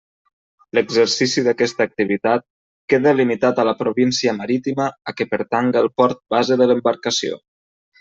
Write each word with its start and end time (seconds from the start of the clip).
L'exercici 0.77 1.43
d'aquesta 1.47 1.87
activitat 1.89 2.47
queda 2.95 3.15
limitat 3.21 3.63
a 3.63 3.69
la 3.71 3.77
província 3.85 4.37
marítima 4.41 4.91
a 5.15 5.19
què 5.21 5.33
pertanga 5.37 5.87
el 5.87 5.95
port 6.03 6.27
base 6.39 6.63
de 6.65 6.75
l'embarcació. 6.75 7.43